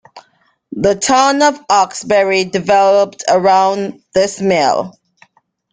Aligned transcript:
The 0.71 0.95
town 0.95 1.43
of 1.43 1.59
Hawkesbury 1.69 2.45
developed 2.45 3.23
around 3.29 4.01
this 4.15 4.41
mill. 4.41 4.97